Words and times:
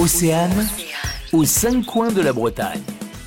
Océane, 0.00 0.62
aux 1.32 1.42
cinq 1.42 1.84
coins 1.84 2.12
de 2.12 2.22
la 2.22 2.32
Bretagne. 2.32 2.82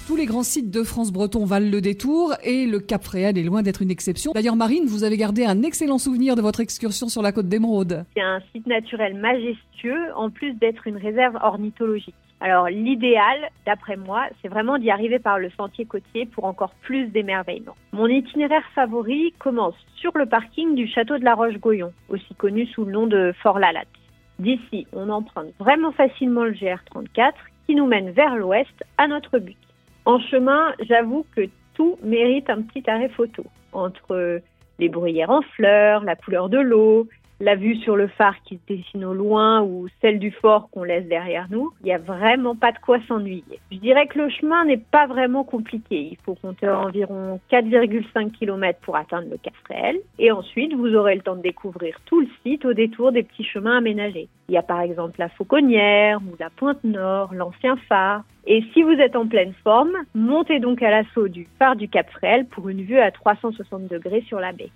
Tous 0.08 0.16
les 0.16 0.26
grands 0.26 0.42
sites 0.42 0.72
de 0.72 0.84
France 0.84 1.12
breton 1.12 1.44
valent 1.44 1.70
le 1.70 1.82
détour 1.82 2.34
et 2.46 2.66
le 2.66 2.80
Cap 2.80 3.04
Fréhel 3.04 3.38
est 3.38 3.44
loin 3.44 3.62
d'être 3.62 3.82
une 3.82 3.92
exception. 3.92 4.32
D'ailleurs, 4.32 4.56
Marine, 4.56 4.86
vous 4.86 5.04
avez 5.04 5.18
gardé 5.18 5.44
un 5.44 5.64
excellent 5.64 5.98
souvenir 5.98 6.38
de 6.38 6.42
votre 6.42 6.62
excursion 6.62 7.10
sur 7.10 7.22
la 7.22 7.34
côte 7.34 7.50
d'Émeraude. 7.50 8.06
C'est 8.16 8.22
un 8.22 8.40
site 8.54 8.68
naturel 8.68 9.16
majestueux 9.16 10.14
en 10.16 10.30
plus 10.30 10.54
d'être 10.54 10.88
une 10.88 10.96
réserve 10.96 11.38
ornithologique. 11.44 12.16
Alors 12.40 12.70
l'idéal, 12.70 13.50
d'après 13.66 13.98
moi, 13.98 14.28
c'est 14.42 14.48
vraiment 14.48 14.78
d'y 14.78 14.92
arriver 14.92 15.20
par 15.20 15.40
le 15.40 15.50
sentier 15.58 15.84
côtier 15.84 16.26
pour 16.26 16.46
encore 16.46 16.74
plus 16.84 17.08
d'émerveillement. 17.08 17.76
Mon 17.92 18.08
itinéraire 18.08 18.64
favori 18.74 19.34
commence 19.40 19.76
sur 19.98 20.18
le 20.18 20.26
parking 20.26 20.74
du 20.76 20.88
château 20.88 21.18
de 21.18 21.26
la 21.26 21.36
Roche-Goyon, 21.36 21.92
aussi 22.08 22.34
connu 22.36 22.66
sous 22.68 22.86
le 22.86 22.94
nom 22.94 23.08
de 23.08 23.34
Fort 23.44 23.60
Lalatte. 23.60 23.90
D'ici, 24.40 24.88
on 24.94 25.10
emprunte 25.10 25.54
vraiment 25.60 25.92
facilement 25.92 26.44
le 26.44 26.54
GR34 26.54 27.34
qui 27.68 27.76
nous 27.76 27.86
mène 27.86 28.12
vers 28.12 28.36
l'ouest 28.36 28.84
à 28.98 29.08
notre 29.08 29.40
but. 29.40 29.58
En 30.06 30.20
chemin, 30.20 30.74
j'avoue 30.80 31.26
que 31.36 31.48
tout 31.76 31.98
mérite 32.04 32.50
un 32.50 32.62
petit 32.62 32.90
arrêt 32.90 33.10
photo. 33.10 33.44
Entre 33.72 34.42
les 34.80 34.90
bruyères 34.90 35.30
en 35.30 35.42
fleurs, 35.42 36.04
la 36.04 36.16
couleur 36.16 36.50
de 36.50 36.58
l'eau, 36.58 37.08
la 37.42 37.56
vue 37.56 37.76
sur 37.78 37.96
le 37.96 38.08
phare 38.08 38.36
qui 38.44 38.58
se 38.58 38.74
dessine 38.74 39.04
au 39.04 39.14
loin 39.14 39.62
ou 39.64 39.88
celle 40.00 40.20
du 40.20 40.32
fort 40.32 40.70
qu'on 40.70 40.84
laisse 40.84 41.08
derrière 41.08 41.48
nous, 41.50 41.72
il 41.82 41.86
n'y 41.86 41.94
a 41.94 41.98
vraiment 41.98 42.56
pas 42.56 42.72
de 42.72 42.78
quoi 42.78 43.00
s'ennuyer. 43.08 43.60
Je 43.72 43.78
dirais 43.78 44.06
que 44.08 44.20
le 44.20 44.30
chemin 44.30 44.64
n'est 44.66 44.78
pas 44.78 45.08
vraiment 45.08 45.44
compliqué. 45.44 46.10
Il 46.12 46.18
faut 46.24 46.36
compter 46.36 46.70
environ 46.70 47.40
4,5 47.52 48.32
km 48.32 48.80
pour 48.82 48.96
atteindre 48.96 49.28
le 49.32 49.38
Castrel. 49.38 49.98
Et 50.20 50.32
ensuite, 50.32 50.74
vous 50.76 50.94
aurez 50.94 51.16
le 51.16 51.22
temps 51.22 51.36
de 51.36 51.42
découvrir 51.42 52.00
tout 52.06 52.22
le 52.22 52.28
site 52.44 52.64
au 52.64 52.74
détour 52.74 53.12
des 53.12 53.24
petits 53.24 53.44
chemins 53.44 53.78
aménagés. 53.78 54.28
Il 54.48 54.54
y 54.54 54.58
a 54.58 54.64
par 54.64 54.82
exemple 54.82 55.16
la 55.18 55.30
Fauconnière 55.30 56.20
ou 56.20 56.36
la 56.40 56.50
Pointe 56.52 56.84
Nord, 56.84 57.34
l'ancien 57.34 57.76
phare. 57.90 58.24
Et 58.46 58.64
si 58.74 58.84
vous 58.84 58.92
êtes 58.92 59.16
en 59.16 59.28
pleine 59.28 59.54
forme, 59.64 59.94
montez 60.14 60.60
donc 60.60 60.84
à 60.84 60.92
l'assaut 60.92 61.28
du 61.28 61.48
phare 61.58 61.76
du 61.76 61.88
Cap 61.88 62.10
Fréhel 62.12 62.46
pour 62.46 62.70
une 62.70 62.82
vue 62.84 63.00
à 63.00 63.12
360 63.12 63.88
degrés 63.88 64.22
sur 64.28 64.40
la 64.40 64.52
baie. 64.52 64.72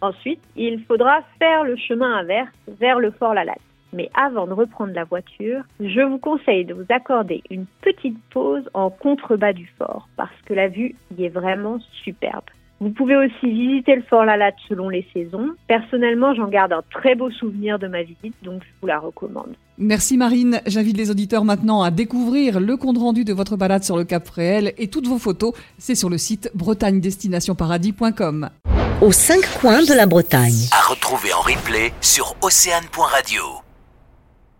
Ensuite, 0.00 0.40
il 0.56 0.82
faudra 0.84 1.20
faire 1.38 1.64
le 1.64 1.76
chemin 1.76 2.18
inverse 2.18 2.52
vers 2.80 3.00
le 3.00 3.10
Fort 3.10 3.34
Lalatte. 3.34 3.60
Mais 3.92 4.10
avant 4.14 4.46
de 4.46 4.52
reprendre 4.52 4.92
la 4.94 5.04
voiture, 5.04 5.62
je 5.80 6.00
vous 6.00 6.18
conseille 6.18 6.64
de 6.64 6.74
vous 6.74 6.84
accorder 6.90 7.42
une 7.50 7.66
petite 7.80 8.18
pause 8.30 8.68
en 8.74 8.90
contrebas 8.90 9.54
du 9.54 9.66
fort 9.78 10.08
parce 10.16 10.34
que 10.44 10.54
la 10.54 10.68
vue 10.68 10.94
y 11.16 11.24
est 11.24 11.30
vraiment 11.30 11.78
superbe. 12.04 12.44
Vous 12.80 12.90
pouvez 12.90 13.16
aussi 13.16 13.50
visiter 13.50 13.96
le 13.96 14.02
Fort 14.02 14.24
Lalatte 14.24 14.54
selon 14.68 14.88
les 14.88 15.04
saisons. 15.12 15.48
Personnellement, 15.66 16.32
j'en 16.34 16.46
garde 16.46 16.72
un 16.72 16.82
très 16.92 17.16
beau 17.16 17.28
souvenir 17.30 17.80
de 17.80 17.88
ma 17.88 18.04
visite, 18.04 18.34
donc 18.42 18.62
je 18.62 18.68
vous 18.80 18.86
la 18.86 19.00
recommande. 19.00 19.56
Merci 19.78 20.16
Marine. 20.16 20.60
J'invite 20.64 20.96
les 20.96 21.10
auditeurs 21.10 21.44
maintenant 21.44 21.82
à 21.82 21.90
découvrir 21.90 22.60
le 22.60 22.76
compte 22.76 22.98
rendu 22.98 23.24
de 23.24 23.32
votre 23.32 23.56
balade 23.56 23.82
sur 23.82 23.96
le 23.96 24.04
Cap 24.04 24.24
Fréhel 24.24 24.74
et 24.78 24.86
toutes 24.88 25.08
vos 25.08 25.18
photos. 25.18 25.54
C'est 25.78 25.96
sur 25.96 26.08
le 26.08 26.18
site 26.18 26.52
bretagnedestinationparadis.com 26.54 28.48
aux 29.00 29.12
cinq 29.12 29.48
coins 29.60 29.82
de 29.82 29.94
la 29.94 30.06
Bretagne. 30.06 30.66
À 30.72 30.88
retrouver 30.88 31.32
en 31.32 31.40
replay 31.40 31.92
sur 32.00 32.34
océane.radio. 32.42 33.67